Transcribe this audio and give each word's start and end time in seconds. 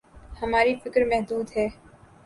ہماری 0.41 0.73
فکر 0.83 1.05
محدود 1.05 1.47
ہے۔ 1.57 1.67